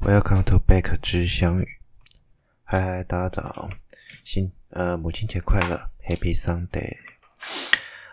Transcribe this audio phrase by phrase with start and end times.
[0.00, 1.66] Welcome to Back 之相遇。
[2.62, 3.68] 嗨嗨，大家早，
[4.24, 6.96] 新呃母亲节快乐，Happy Sunday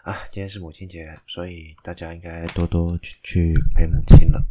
[0.02, 0.18] 啊！
[0.32, 4.44] 今天是母亲节，所以大家应该多多去去陪母亲了。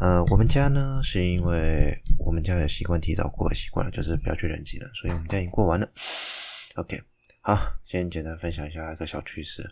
[0.00, 5.88] 呃，我们家呢，是因为我们家有习惯提早过习惯了，就是不要去人挤人，所以我们家已经过完了。
[6.74, 7.00] OK，
[7.42, 9.68] 好，先简单分享一下一个小趣事，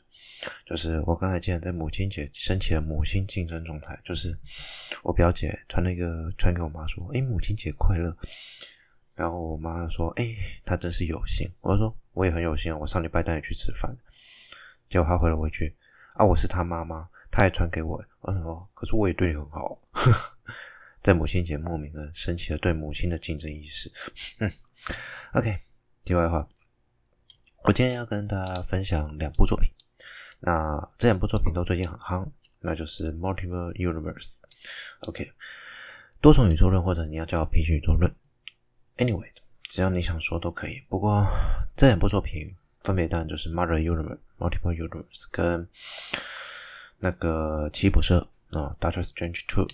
[0.64, 4.36] 就是我刚才竟然在母亲节升起了母亲竞争状态，就是
[5.02, 8.16] 我表姐传了一个传给我妈说：“诶，母亲节快乐。”
[9.14, 10.34] 然后我妈说：“诶，
[10.64, 13.94] 她真是有心。”我说：“我也很有心，我上礼拜带你去吃饭。”
[14.88, 15.76] 结果她回了我一句
[16.16, 19.78] ：“啊，我是她妈妈。”他还传给我，我说：“可是我也对你很好。
[21.02, 23.92] ”在母亲节莫名的升起了对母亲的竞争意识。
[24.40, 24.50] 嗯
[25.34, 25.58] ，OK。
[26.04, 26.48] 题外话，
[27.68, 29.70] 我今天要跟大家分享两部作品。
[30.40, 32.26] 那这两部作品都最近很夯，
[32.62, 34.38] 那就是 Multiple Universe。
[35.00, 35.30] OK，
[36.22, 38.10] 多重宇宙论，或者你要叫平行宇宙论。
[38.96, 39.28] Anyway，
[39.64, 40.82] 只要你想说都可以。
[40.88, 41.26] 不过
[41.76, 45.68] 这两部作品分别当然就是 Mother Universe、Multiple Universe 跟。
[47.00, 48.14] 那个奇异博士
[48.48, 49.66] 啊，Doctor Strange Two。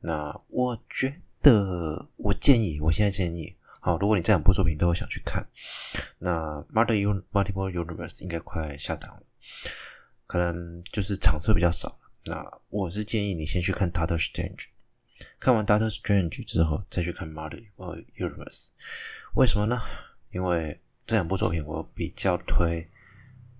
[0.00, 3.54] 那我觉得，我建议，我现在建议，
[3.86, 5.46] 好，如果你这两部作品都有想去看，
[6.18, 9.22] 那 Multiple Multiple Universe 应该快下档了，
[10.26, 11.96] 可能就是场次比较少。
[12.24, 14.64] 那我是建议你先去看 Doctor Strange，
[15.38, 18.70] 看完 Doctor Strange 之后再去看 Multiple Universe。
[19.36, 19.78] 为什么呢？
[20.32, 22.90] 因为这两部作品我比较推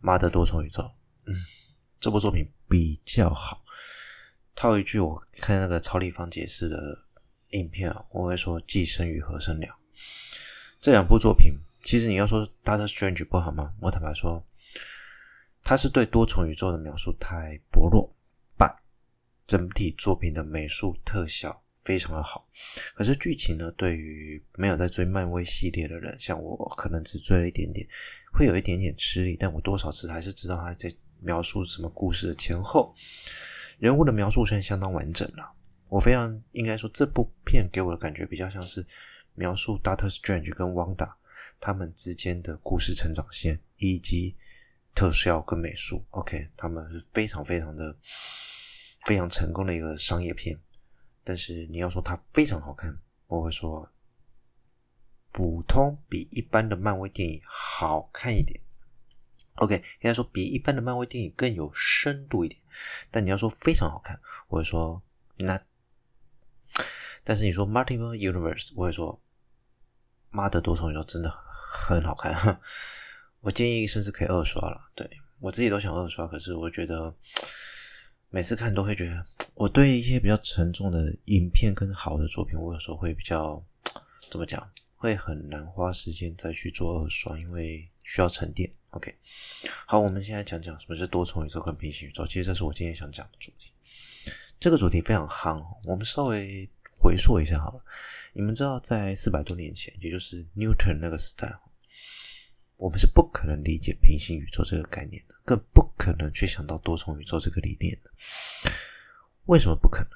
[0.01, 0.83] 妈的多重宇宙。
[1.27, 1.37] 嗯。
[2.01, 3.63] 这部作品比较好，
[4.57, 6.77] 套一句我看那个超立方解释的
[7.51, 9.79] 影片啊，我会说既生瑜何生了。
[10.81, 13.73] 这两部作品，其实你要说《Doctor Strange》不好吗？
[13.81, 14.45] 我坦白说，
[15.63, 18.15] 它是对多重宇宙的描述太薄弱，
[18.57, 18.75] 但
[19.47, 22.47] 整体作品的美术特效非常的好。
[22.95, 27.87] 可是剧情呢，对于没有在追漫威系列的人，像我可能只追了一点点，
[28.33, 29.37] 会有一点点吃力。
[29.39, 30.93] 但我多少次还是知道他在。
[31.19, 32.95] 描述什么故事的前后，
[33.79, 35.51] 人物的描述是相当完整了。
[35.89, 38.87] 我非常应该说，这部片给我的感觉比较像是
[39.37, 41.13] 描述 Doctor Strange 跟 Wanda
[41.61, 44.37] 他们之间的故事成长线，以及
[44.95, 46.05] 特效跟美术。
[46.11, 47.97] OK，他们是非常非常的
[49.05, 50.59] 非常成功的一个商业片。
[51.23, 53.89] 但是你要说它非常好看，我会说
[55.33, 58.61] 普通，比一般的漫威电影好看一点。
[59.57, 62.61] OK，应该说比一般的漫威电影更有深度一点，
[63.11, 65.03] 但你要说非常好看，我会说
[65.39, 65.61] 那。
[67.25, 69.21] 但是你说 Multiple Universe，我会说
[70.37, 72.61] 妈的多重宇宙真的很好看，
[73.41, 74.79] 我建议甚至可以二刷了。
[74.95, 75.09] 对，
[75.41, 77.15] 我自己都想二刷，可是我觉得
[78.29, 79.25] 每次看都会觉得，
[79.55, 83.65] 我对一些比较沉重的影片跟好的作品，我有时候会比较
[84.31, 87.91] 怎么讲，会很难花时间再去做二刷，因为。
[88.09, 89.13] 需要沉淀，OK。
[89.85, 92.25] 好，我们现在讲讲什么是多重宇宙跟平行宇宙。
[92.25, 93.73] 其实这是我今天想讲的主题。
[94.61, 96.71] 这个主题非常夯，我们稍微
[97.07, 97.85] 回溯一下好了。
[98.33, 101.57] 你们知道，在四百多年前，也就是 Newton 那个时代，
[102.77, 108.11] 我们是不可能理解平行宇宙这个概念的，更不可能去想到多重宇宙这个理念的。
[109.45, 110.11] 为什么不可能？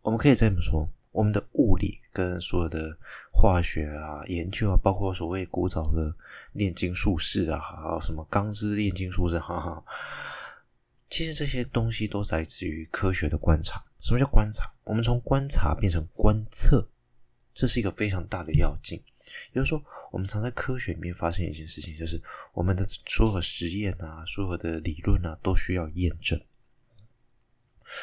[0.00, 0.90] 我们可以这么说。
[1.10, 2.96] 我们的物理跟所有的
[3.30, 6.16] 化学啊、研究啊，包括所谓古早的
[6.54, 9.84] 炼金术士啊，还有什么钢之炼金术士，哈哈，
[11.10, 13.84] 其实这些东西都来自于科学的观察。
[14.02, 14.70] 什么叫观察？
[14.84, 16.86] 我们从观察变成观测，
[17.54, 19.00] 这是一个非常大的要件。
[19.52, 22.20] 也就是说，我们常在科学里面发现一件事情，就是
[22.52, 26.38] 我们的所有实验啊、所有的理论啊，都需要验证。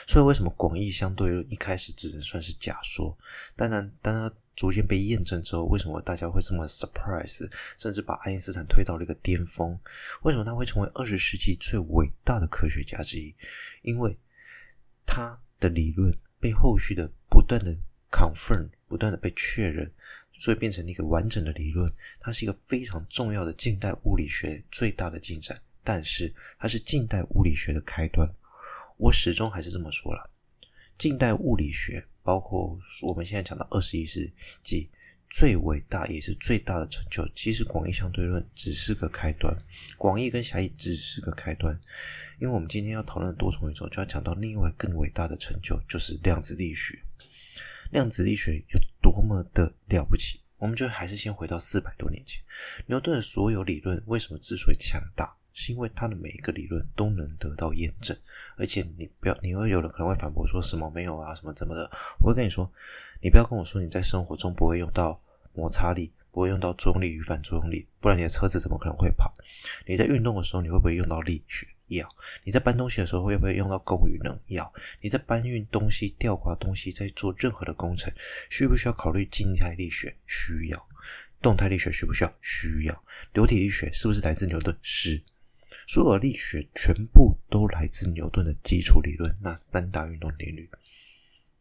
[0.07, 3.17] 所以，为什么广义相对论一开始只能算是假说？
[3.57, 9.77] 当然，当它逐渐被验证之后，为什么大家会这么 surprise，甚至把爱因斯坦推到了一个巅峰？
[10.21, 13.35] 为什么他会成为二十世纪最伟大的科学家之一？
[13.81, 14.17] 因为
[15.05, 17.75] 他的理论被后续的不断的
[18.12, 19.91] confirm，不断的被确认，
[20.34, 21.91] 所以变成了一个完整的理论。
[22.20, 28.28] 它是一个非常重要的近代物理学最大的进展，但是它是近代物理学的开端。
[28.97, 30.29] 我始终还是这么说了，
[30.97, 34.32] 近代物理学包括我们现在讲到二十一世
[34.62, 34.90] 纪
[35.29, 39.55] 最伟大也是最大的成就，其实广义相对论只是个开端，
[39.96, 41.79] 广义跟狭义只是个开端，
[42.40, 46.97] 因为我们今天要讨论多重宇宙，就要讲到另外更伟大的成就，就是量子力学。
[47.91, 50.41] 量子力学有多么的了不起？
[50.58, 52.43] 我们就还是先回到四百多年前，
[52.87, 55.39] 牛顿的所有理论为什么之所以强大？
[55.59, 58.17] 是因为它的每一个理论都能得到验证，
[58.56, 61.91] 而且你不要，你会有人可能会反驳说什么没有啊，什么怎么的？
[62.22, 62.72] 我会跟你说，
[63.22, 65.22] 你不要跟我说你在生活中不会用到
[65.53, 69.35] 摩擦力，不会用到作用力与反作用力，不然你的车子怎么可能会跑？
[69.85, 71.67] 你在运动的时候，你会不会用到力学？
[71.90, 72.08] 要。
[72.46, 74.40] 你在搬东西的时候，会不会用到功与能？
[74.47, 74.73] 要。
[75.02, 78.14] 你在搬运东西、吊挂东西，在做任何的工程，
[78.50, 80.16] 需不需要考虑静态力学？
[80.26, 80.88] 需要。
[81.41, 82.34] 动态力学需不需要？
[82.41, 83.03] 需要。
[83.34, 84.73] 流体力学是不是来自牛顿？
[84.82, 85.22] 是。
[85.90, 90.70] 所有力学全部都来自牛顿的基础理论，那三大运动定律。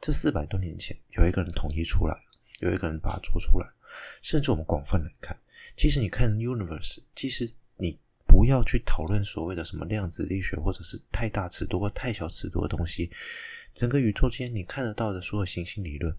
[0.02, 2.14] 这四百多年前，有一个人统计出来，
[2.60, 3.66] 有一个人把它做出来。
[4.20, 5.34] 甚至我们广泛来看，
[5.74, 13.10] 其实你看 universe，其实你不要去讨论所谓的什么量子力学，或者是太大尺度或太小尺度的东西。
[13.72, 16.14] 整个宇宙间你看得到的所有行星理论，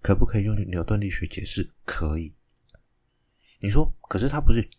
[0.00, 1.68] 可不可以用牛顿力学解释？
[1.84, 2.32] 可以。
[3.58, 4.70] 你说，可是它不是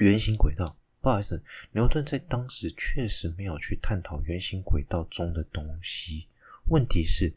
[0.00, 0.76] 圆形轨道。
[1.00, 1.42] 不好意思，
[1.72, 6.26] 牛顿在当时确实没有去探讨圆形轨道中的东西。
[6.66, 7.32] 问题是，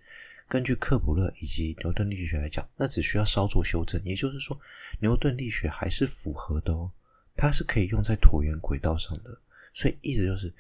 [0.50, 4.04] 根据克普勒以及牛顿力学来讲，那只需要稍作修正。
[4.04, 4.60] 也就是说，
[5.00, 6.92] 牛顿力学还是符合的哦，
[7.38, 9.40] 它是可以用在椭圆轨道上的。
[9.74, 10.54] 所以，意思就是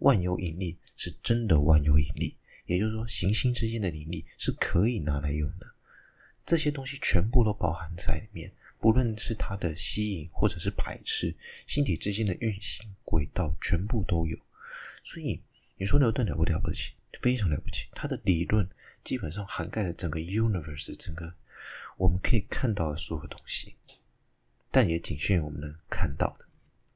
[0.00, 2.34] 万有引力是真的万有引力，
[2.66, 5.66] 也就是说，行星之间的引力是可以拿来用的。
[6.44, 8.52] 这些东西全部都包含在里面。
[8.80, 11.34] 不论是它的吸引或者是排斥，
[11.66, 14.38] 星体之间的运行轨道全部都有。
[15.02, 15.42] 所以
[15.76, 16.92] 你说牛顿了不了不起？
[17.20, 17.88] 非常了不起。
[17.92, 18.68] 他的理论
[19.02, 21.34] 基本上涵盖了整个 universe，整个
[21.96, 23.74] 我们可以看到的所有东西，
[24.70, 26.46] 但也仅限于我们能看到的。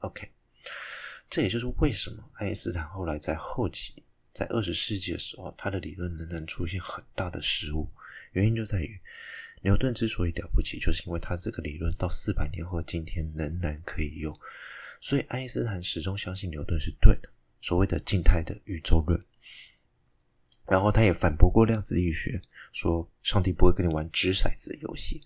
[0.00, 0.31] OK，
[1.29, 7.88] 这也就是为什么爱因斯坦后来在后期，在二十世纪的时候，他的理论仍然出现很大的失误，
[8.32, 9.00] 原因就在于。
[9.62, 14.36] 牛顿之所以了不起，就是因为他这个理论到四百年后今天仍然可以用，
[15.00, 17.28] 所以爱因斯坦始终相信牛顿是对的，
[17.60, 19.24] 所谓的静态的宇宙论。
[20.66, 22.40] 然后他也反驳过量子力学，
[22.72, 25.20] 说上帝不会跟你玩掷骰子的游戏。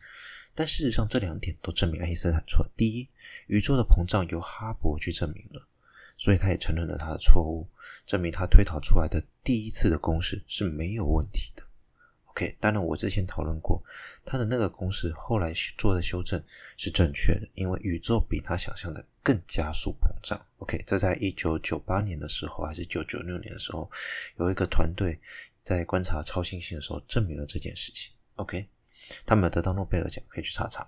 [0.55, 2.67] 但事实上，这两点都证明爱因斯坦错。
[2.75, 3.07] 第一，
[3.47, 5.69] 宇宙的膨胀由哈勃去证明了，
[6.17, 7.69] 所以他也承认了他的错误，
[8.07, 11.66] 证明他推导出来的第一次的公式是没有问题的。
[12.37, 13.83] OK，当然我之前讨论过，
[14.23, 16.43] 他的那个公式后来做的修正
[16.77, 20.39] 是正确的，因为宇宙比他想象的更加速膨胀。
[20.59, 23.91] OK，这在一九九八年的时候还是一九九六年的时候，
[24.39, 25.19] 有一个团队
[25.65, 28.13] 在观察超新星的时候证明了这件事情。
[28.35, 28.69] OK，
[29.25, 30.87] 他们得到诺贝尔奖，可以去查查。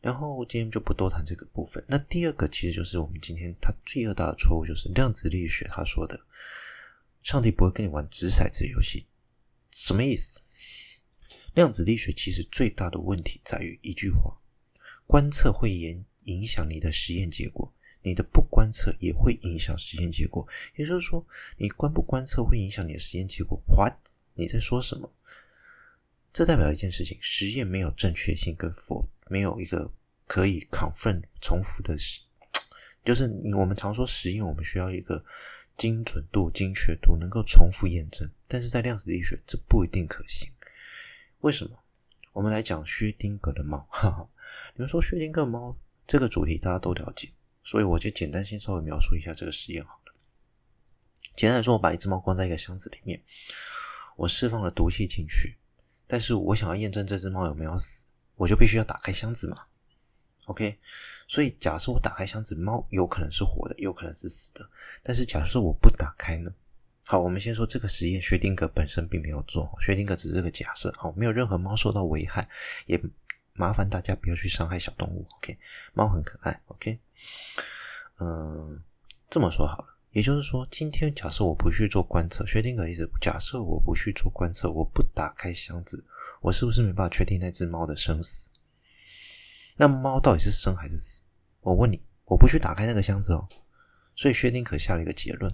[0.00, 1.84] 然后今天就不多谈这个部分。
[1.86, 6.20] 那第二个其实就是我们今天他最大的错误，就是量子力学他说的，
[7.22, 9.06] 上帝不会跟你玩掷骰子游戏，
[9.70, 10.40] 什么意思？
[11.56, 14.30] 量子力学其实最大的问题在于一句话：
[15.06, 17.72] 观测会影影响你的实验结果，
[18.02, 20.46] 你的不观测也会影响实验结果。
[20.74, 21.26] 也就是说，
[21.56, 23.58] 你观不观测会影响你的实验结果。
[23.68, 23.90] 哇
[24.34, 25.10] 你在说什么？
[26.30, 29.90] 这代表一件事情：实验没有正确性跟否，没有一个
[30.26, 31.96] 可以 confirm 重复的，
[33.02, 33.24] 就是
[33.54, 35.24] 我们常说实验，我们需要一个
[35.78, 40.46] 精准度、精确度能够重复验证，但是在量子力学这不一定可行。
[41.46, 41.78] 为什么？
[42.32, 43.86] 我们来讲薛丁格的猫。
[43.88, 44.28] 哈哈，
[44.74, 47.30] 你们说薛丁格猫这个主题大家都了解，
[47.62, 50.14] 所以我就简单先稍微描述一下这个实验好了。
[51.36, 53.22] 简单来说，我把一只猫关在一个箱子里面，
[54.16, 55.56] 我释放了毒气进去，
[56.08, 59.62] 但是我想要验证这只猫有没有死，我就必须要打开箱子嘛。
[60.46, 60.80] OK，
[61.28, 64.68] 所以假设我打开箱子，猫有可能是活的，有可能是死的。
[65.00, 66.52] 但是假设我不打开呢？
[67.08, 72.48] 好，我们先说这个实验，薛定谔本身并没有做，薛定谔只是个假设，好，没有任何猫受到危害，
[72.86, 73.00] 也
[73.52, 75.56] 麻烦大家不要去伤害小动物，OK？
[75.94, 76.98] 猫很可爱，OK？
[78.18, 78.82] 嗯，
[79.30, 86.04] 这么说好了，也就是说，今天假设我不去做观测，薛定谔一直，假设我不去做观测，我不打开箱子，
[86.40, 88.50] 我是不是没办法确定那只猫的生死？
[89.76, 91.22] 那猫到底是生还是死？
[91.60, 93.46] 我问你，我不去打开那个箱子哦，
[94.16, 95.48] 所以薛定谔下了一个结论。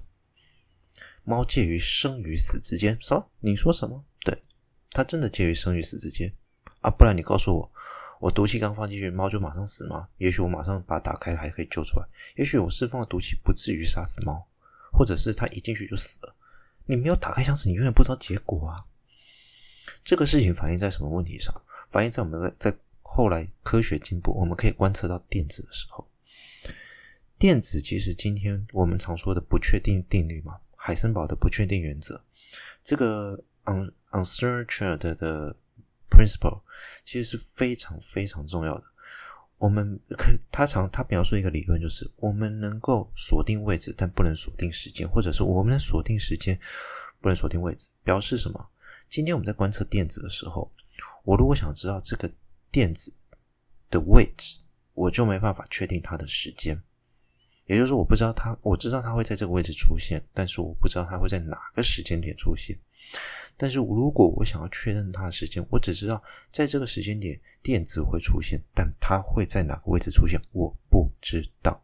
[1.25, 3.31] 猫介于生与死之间，什么？
[3.41, 4.05] 你说什么？
[4.25, 4.43] 对，
[4.91, 6.33] 它真的介于生与死之间
[6.81, 6.91] 啊！
[6.91, 7.73] 不然你告诉我，
[8.21, 10.09] 我毒气刚放进去，猫就马上死吗？
[10.19, 12.07] 也许我马上把它打开，还可以救出来。
[12.37, 14.47] 也许我释放的毒气不至于杀死猫，
[14.93, 16.35] 或者是它一进去就死了。
[16.87, 18.85] 你没有打开箱子，你永远不知道结果啊！
[20.03, 21.55] 这个事情反映在什么问题上？
[21.89, 26.09] 反映在我们在后来科学进步，我们可以观测到电子的时候，
[27.39, 30.59] 电子其实今天我们常说的不确定定律嘛。
[30.85, 32.21] 海森堡的不确定原则，
[32.83, 33.41] 这个
[34.11, 35.55] uncertainty 的
[36.11, 36.61] principle
[37.05, 38.85] 其实是非常非常重要的。
[39.59, 46.59] 我们可他常他描述一个理论，就是我们能够锁定位置，但不能锁定时间，或者是我们能锁定时间，
[47.21, 47.89] 不能锁定位置。
[48.03, 48.69] 表示什么？
[49.09, 50.69] 今天我们在观测电子的时候，
[51.23, 52.29] 我如果想知道这个
[52.73, 53.15] 电子
[53.89, 54.59] 的位置，
[54.95, 56.83] 我就没办法确定它的时间。
[57.67, 62.77] 也就是说，我不知道它，我知道它会在这个位置出现，但是我不知道它会在哪个时间点出现。
[63.57, 71.81] 但是如果我想要确认它的时间，我只知道在这个时间点电子会出现，但它会在哪个位置出现，我不知道。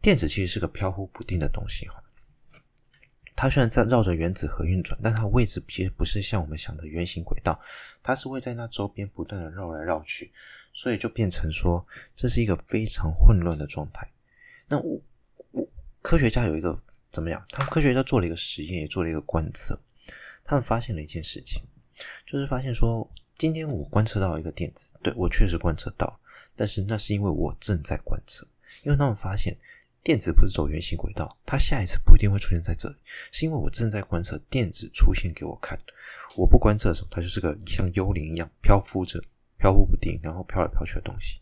[0.00, 2.02] 电子其实是个飘忽不定的东西哈，
[3.36, 7.58] 它虽然在绕着原子核运转，但它位置其实不是像我们想的圆形轨道，
[8.02, 10.32] 它是会在那周边不断的绕来绕去，
[10.74, 14.06] 所以就变成说这是一个非常混乱的状态。
[14.68, 15.00] 那我
[15.50, 15.68] 我
[16.00, 16.78] 科学家有一个
[17.10, 17.44] 怎么样？
[17.50, 19.78] 他们科学家做了一个实验，也做了一个观测。
[20.44, 21.62] 他们发现了一件事情，
[22.26, 26.18] 就是发现说，今天我观测到一个电子，对，我确实观测到，
[26.56, 28.46] 但是那是因为我正在观测。
[28.82, 29.56] 因为他们发现
[30.02, 32.96] 电子不是走圆形轨道，它下一次不一定会出现在这里，
[33.30, 35.78] 是因为我正在观测电子出现给我看。
[36.34, 39.22] 我不观测的时候，它就是个像幽灵一样漂浮着、
[39.58, 41.38] 飘忽不定，然后飘来飘去的东西。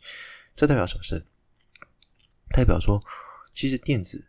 [0.54, 1.24] 这代表什么事？
[2.50, 3.02] 代表说，
[3.54, 4.28] 其实电子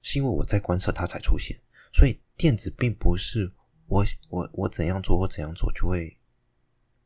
[0.00, 1.58] 是因为我在观测它才出现，
[1.92, 3.52] 所以电子并不是。
[3.88, 6.16] 我我我怎样做，我怎样做就会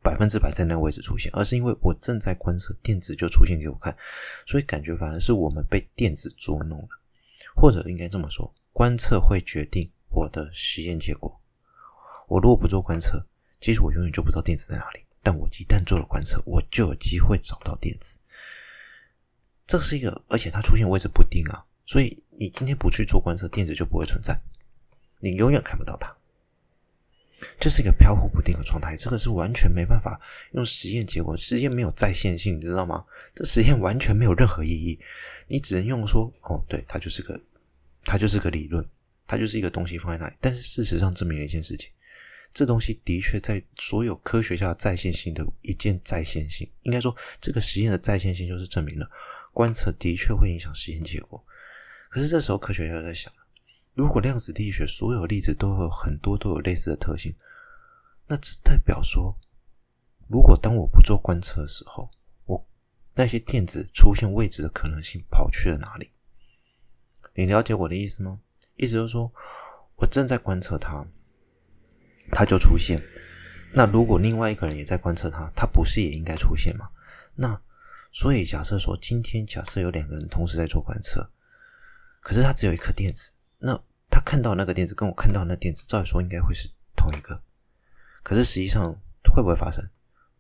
[0.01, 3.97] 百分之百在那个位置出现，而是因为我正在观测电子就出现给我看，
[4.47, 6.89] 所以感觉反而是我们被电子捉弄了，
[7.57, 11.41] 或者应该这么说，观测会决定我的实验结果。
[12.29, 13.21] 我如果不做观测，
[13.59, 18.17] 其实我永远就不知道电子在哪里，但我一旦做了观测，我就有机会找到电子。
[19.67, 24.39] 这是一个，而且它出现位置不定啊，所以你今天不去做观测，电子就不会存在，
[25.21, 26.15] 你永远看不到它。
[27.61, 30.19] 这是一个飘忽不定的状态，这个是完全没办法
[30.53, 33.05] 用实验结果，实验没有再现性，你知道吗？
[33.35, 34.99] 这实验完全没有任何意义，
[35.47, 37.39] 你只能用说，哦，对，它就是个，
[38.05, 38.83] 它就是个理论，
[39.27, 40.35] 它就是一个东西放在那里。
[40.41, 41.91] 但是事实上证明了一件事情，
[42.53, 49.07] 这东西的确在所有科学家的再现性的一件再现性，应该说这个实验的再现性就是证明了
[49.57, 51.43] 观测的确会影响实验结果。
[52.11, 53.33] 可是这时候科学家在想。
[53.95, 57.35] 如果量子力学所有粒子都有很多都有类似的特性，
[58.27, 59.35] 那只代表说，
[60.29, 62.11] 如果当我不做观测的时候，
[62.45, 62.69] 我
[63.15, 66.11] 那些电子出现位置的可能性跑去了哪里？
[67.35, 68.39] 你了解我的意思吗？
[68.77, 69.33] 意思就是说，
[69.95, 71.07] 我正在观测它，
[72.31, 73.03] 它就出现。
[73.73, 76.91] 那如果另外一个人也在观测它，它不是也应该出现吗？
[77.35, 77.59] 那
[78.13, 81.31] 所以假设说，今天假设有两个人同时在做观测，
[82.21, 83.33] 可是他只有一颗电子。
[83.59, 83.75] 那
[84.11, 87.43] 他看到那个电子跟我看到那电子，照理说应该会是同一个，
[88.23, 88.93] 可是实际上
[89.35, 89.87] 会不会发生？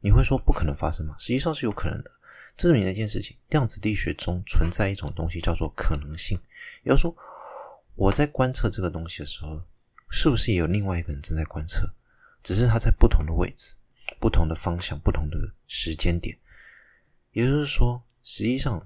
[0.01, 1.15] 你会说不可能发生吗？
[1.19, 2.11] 实际上是有可能的。
[2.57, 6.39] 证明了一件事情：量子力学中存在一种东西叫做可能性。
[6.85, 7.15] 也就是说，
[7.95, 9.61] 我在观测这个东西的时候，
[10.09, 11.87] 是不是也有另外一个人正在观测？
[12.43, 13.75] 只是他在不同的位置、
[14.19, 16.39] 不同的方向、不同的时间点。
[17.37, 18.85] 也就是说，实际上。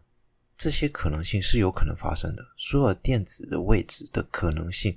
[0.63, 2.47] 这些可能性是有可能发生的。
[2.59, 4.95] 所有电子的位置的可能性，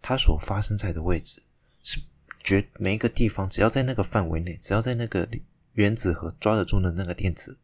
[0.00, 1.42] 它所发生在的位置
[1.82, 2.00] 是
[2.42, 5.28] 绝每一个地方，只要在那个范围内，只要在那个
[5.74, 7.58] 原子核抓得住的那个电子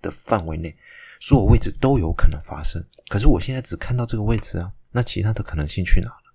[0.00, 0.74] 的范围内，
[1.20, 2.82] 所有位置都有可能发生。
[3.08, 6.34] 可是我现在只看到这个位置啊，那其他的可能性去哪了？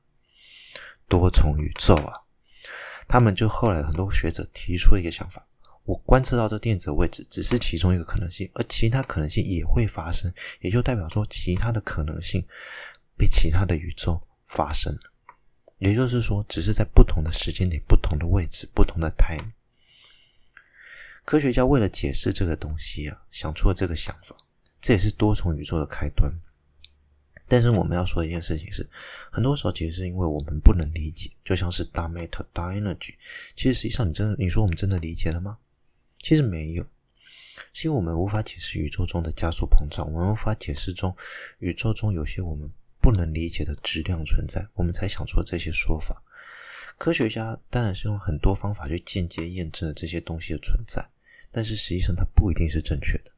[1.07, 2.13] 多重宇宙啊！
[3.07, 5.47] 他们就后来很多学者提出一个想法。
[5.88, 10.29] 我观测到这电子的位置只是其中一个可能性，而其他可能性也会发生，
[10.60, 12.46] 也就代表说其他的可能性
[13.17, 15.00] 被其他的宇宙发生了。
[15.77, 19.53] 也就是说，只是在不同的时间点、不同的位置、不同的 time。
[21.24, 24.36] 科学家为了解释这个东西啊，想出了这个想法，
[24.82, 26.29] 这也是多重宇宙的开端。
[27.48, 28.86] 但是我们要说一件事情是，
[29.32, 33.15] 很多时候其实是因为我们不能理解，就像是 d a m a t e r d a energy，
[33.56, 35.58] 其实实际上你真的，你说我们真的理解了吗？
[36.19, 36.86] 其实没有，
[37.74, 41.15] 是因为我们无法解释宇宙中的加速膨胀，我们无法解释中
[41.59, 42.69] 宇宙中有些我们
[43.00, 46.21] 不能理解的质量存在，我们才想出了这些说法。
[46.97, 51.07] 科学家当然是用很多方法去间接验证了这些东西的存在，
[51.51, 53.31] 但是实际上它不一定是正确的。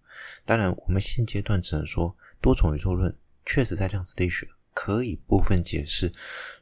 [0.45, 3.13] 当然，我们现阶段只能说多重宇宙论
[3.45, 6.11] 确实在量子力学可以部分解释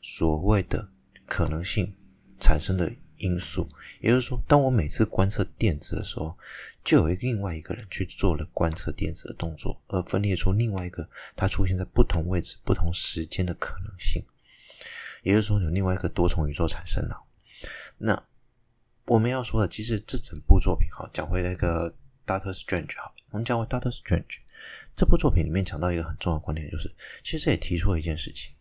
[0.02, 0.90] 所谓的
[1.26, 1.96] 可能性
[2.40, 2.92] 产生的。
[3.18, 3.68] 因素，
[4.02, 6.38] 也就是说，当我每次观测电子的时候，
[6.84, 14.24] 就有另外一个人去做了观测电子的动作，而分裂出另外一个它出现在不同位置、不同时间的可能性。
[15.24, 17.22] 也就是说，有另外一个多重宇宙产生了。
[17.98, 18.24] 那
[19.06, 21.94] 我们要说的，其实这整部作品，哈，讲回那个
[22.26, 24.24] Doctor Strange，哈，我们讲回《Doctor Strange》
[24.96, 26.94] 这部作品里面讲到一个很重要的观点，就是
[27.24, 28.52] 其实也提出了一件事情，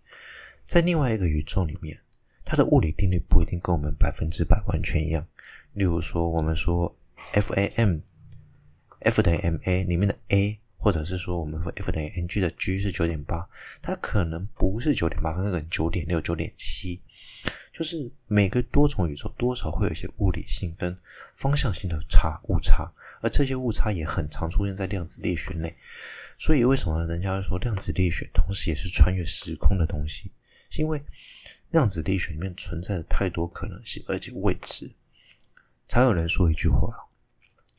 [0.64, 2.00] 在另外一个宇宙里面，
[2.47, 5.26] 它的物理定律不一定跟我们百分之百完全一样。
[5.73, 6.97] 例如说，我们说
[7.33, 13.47] F A M，F 等于 M A 里面的 A，或者是说我们说 F 等于 M G 的 G 是九点八，
[13.83, 17.03] 它可能不是九点八，可能九点六、九点七。
[17.73, 20.97] 就是每个多重宇宙多少会有一些物理性跟
[21.35, 25.76] 方向性的差误差，而这些误差也很常出现在量子力学内。
[26.38, 30.31] 所以为什么人家会说量子力学同时也是穿越时空的东西？
[30.70, 31.02] 是因为
[31.70, 34.90] 量子力学里面存在着太多可能性，而且未知。
[35.88, 36.88] 常有人说一句话，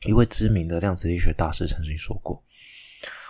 [0.06, 2.42] 一位知名的量子力学大师曾经说过，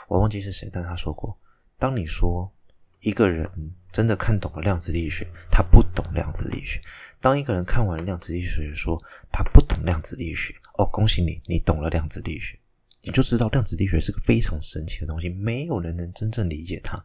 [0.09, 1.39] 我忘记是谁，但他说过，
[1.79, 2.53] 当你说。
[3.01, 3.49] 一个人
[3.93, 6.81] 真的看懂了量子力学，他不懂量子力学。
[7.21, 9.01] 当一个人看完量子力学说
[9.31, 12.59] 他不懂量子力学，哦，恭喜你，你懂了量子力学，
[13.03, 17.01] 你就知道量子力学是个非常神奇的东西，没有人能真正理解它，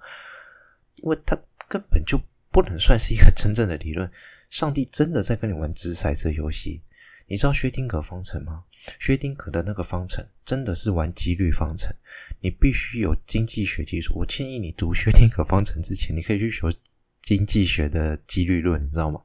[1.04, 2.20] 因为它根本就
[2.54, 4.10] 不能算是一个真正的理论。
[4.50, 6.84] 上帝真的在跟你玩掷骰子游戏。
[7.26, 8.64] 你知道薛定谔方程吗？
[9.00, 11.92] 薛定谔的那个方程真的是玩几率方程，
[12.42, 14.14] 你必须有经济学基础。
[14.16, 16.68] 我建议你读薛定谔方程之前，你可以去学
[17.24, 19.20] 经济学的几率论，你知道吗？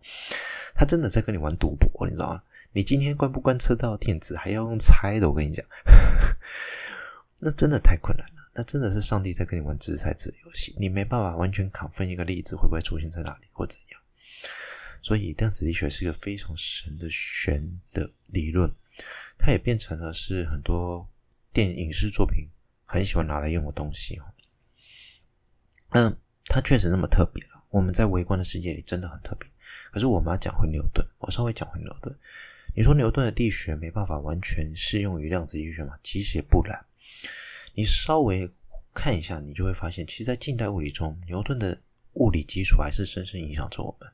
[0.75, 2.43] 他真的在跟你玩赌博，你知道吗？
[2.73, 5.67] 你今天观不观测到电子，还要用猜的，我跟你讲，
[7.41, 8.38] 那真的太困难了。
[8.59, 14.01] 那真的是上帝在跟你玩掷骰子游戏，你没办法完全考分一个粒子会不会出现在哪里或怎样。
[15.01, 17.63] 所以量子力学是一个非常神的玄
[17.93, 18.69] 的理论，
[19.39, 21.09] 它也变成了是很多
[21.53, 22.49] 电影视作品
[22.85, 24.21] 很喜欢拿来用的东西。
[25.91, 27.65] 嗯，它确实那么特别了。
[27.71, 29.49] 我们在微观的世界里真的很特别。
[29.93, 32.13] 可是我们要讲回牛顿，我稍微讲回牛顿。
[32.75, 35.97] 你说牛顿的力学没办法完全适用于量子力学吗？
[36.03, 36.85] 其实也不然。
[37.79, 38.51] 你稍微
[38.93, 41.81] 看一下，你就会发现，其实，在近代物理中，牛顿的
[42.15, 44.11] 物理基础还是深深影响着我们。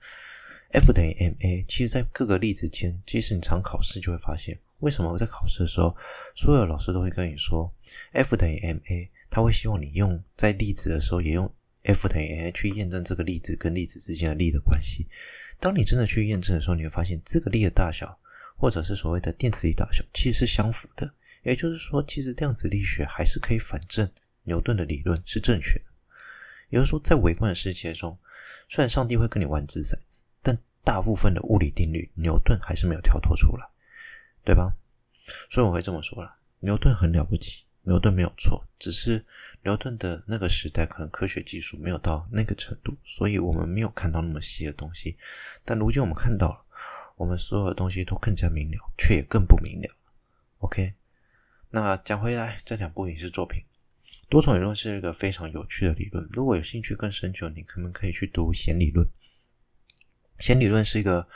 [0.72, 5.96] F 等于 ma，其实，在各个例子间，即使你常考试，就会发现，为什么我在考试的时候，
[6.34, 7.74] 所有老师都会跟你说
[8.12, 11.50] F 等于 ma，他会希望你用在粒子的时候，也用
[11.84, 15.08] F 等于 ma 去验证这个粒子跟粒子之间的力的关系。
[15.58, 18.14] 当你真的去验证的时候，你会发现这个力的大小，
[18.58, 21.10] 或者是所谓的电磁力大小，其实是相符的。
[21.44, 24.10] 也就是说，其实量子力学还是可以反证
[24.42, 25.84] 牛顿的理论是正确的。
[26.70, 28.18] 也就是说，在微观的世界中，
[28.68, 30.26] 虽然上帝会跟你玩掷骰子。
[30.42, 33.66] 但大部分的物理定律，牛顿还是没有跳脱出来，
[34.44, 34.76] 对吧？
[35.48, 39.24] 所以我会这么说啦，牛顿很了不起，牛顿没有错，只是
[39.62, 45.16] 牛顿的那个时代可能科学技术没有到那个程度，所以我们没有看到那么细的东西。
[45.64, 46.62] 但如今我们看到了，
[47.16, 49.88] 我们所有的东西都更加明了，却也更不明了。
[50.58, 50.92] OK，
[51.74, 53.60] 那讲回来，这两部影视作品，
[54.28, 56.24] 多重宇宙是一个非常有趣的理论。
[56.30, 59.04] 如果有兴趣更深究，你可能可以去读弦理论。
[60.38, 61.26] 弦理论是一个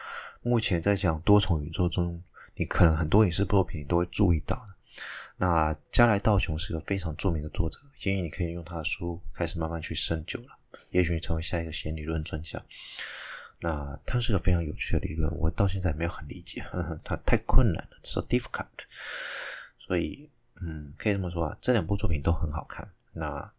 [0.41, 2.23] 目前在讲多重宇宙中，
[2.55, 5.03] 你可能很多影视作品你都会注意到的。
[5.39, 10.57] 那加来道雄是个非常著名的作者，建议你可以用他的书开始慢慢去深究了，
[10.91, 12.65] 也许你成为下一个弦理论专家。
[13.59, 18.67] 那他是个非常有趣的理论，我到现在没有很理解，呵呵，他太困难了，so difficult。
[19.89, 22.89] 所以，嗯，可以这么说啊，这两部作品都很好看。
[23.13, 23.53] 那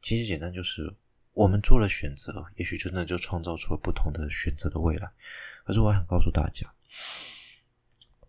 [0.00, 0.92] 其实简单就是。
[1.32, 5.08] 我们做了选择，也许真的就创造出了不同的选择的未来。
[5.64, 6.66] 可是我想告诉大家，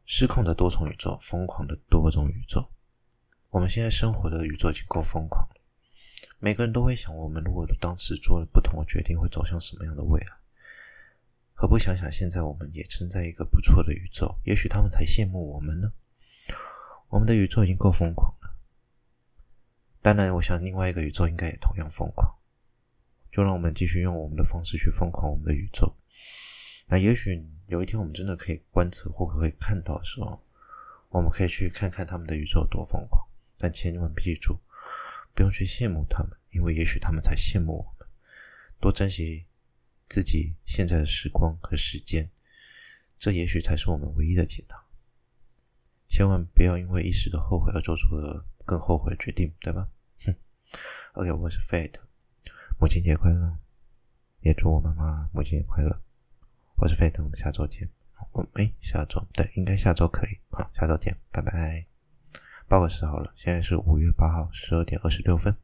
[0.06, 2.64] 失控的多重宇宙，疯狂的多重宇宙。
[3.50, 5.56] 我们现在生活的宇宙已经够疯狂了。
[6.38, 10.28] 每个人都会想，我们如果当时做了不同的决定，会走向什么样的未来？
[11.56, 15.92] 何不想想，现在我们也正在一个不错的宇宙，也许他们才羡慕我们呢？
[17.12, 18.56] 我们的宇宙已经够疯狂了。
[20.02, 22.34] 当然，我想另外一个宇宙应该也同样疯狂。
[23.30, 25.94] 就让我们继续用我们的方式去疯狂我们的宇宙。
[26.88, 30.42] 那也许有一天我们真的可以观测或可以看到的时候，
[31.10, 33.28] 我们可以去看看他们的宇宙有多疯狂。
[33.58, 34.58] 但千万记住，
[35.34, 38.08] 不用去羡慕他们，因为也许他们才羡慕我们。
[38.80, 39.46] 多珍惜
[40.08, 42.30] 自己现在的时光和时间，
[43.20, 44.86] 这也许才是我们唯一的解答。
[46.12, 49.88] 千万不要因为一时的后悔而做出了更后悔的决定，对吧？
[50.26, 50.36] 哼。
[51.16, 52.02] OK，我是 Fate。
[52.78, 53.58] 母亲节快乐！
[54.42, 56.02] 也祝我妈妈母亲节快乐。
[56.76, 57.90] 我是飞腾，我们下周见。
[58.34, 60.38] 哦，哎，下周对，应该下周可以。
[60.50, 61.86] 好，下周见，拜拜。
[62.68, 65.56] 报个时好了，现在是五月八号十二点二十六分。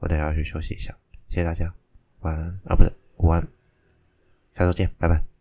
[0.00, 0.94] 我等下要去休息一下，
[1.30, 1.72] 谢谢大家，
[2.20, 3.48] 晚安啊，不是，午安。
[4.54, 5.37] 下周见，拜拜。